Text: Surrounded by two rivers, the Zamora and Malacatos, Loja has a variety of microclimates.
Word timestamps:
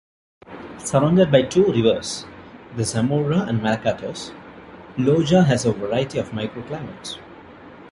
Surrounded 0.79 1.31
by 1.31 1.43
two 1.43 1.63
rivers, 1.63 2.25
the 2.75 2.83
Zamora 2.83 3.41
and 3.41 3.61
Malacatos, 3.61 4.33
Loja 4.97 5.45
has 5.45 5.63
a 5.63 5.73
variety 5.73 6.17
of 6.17 6.31
microclimates. 6.31 7.19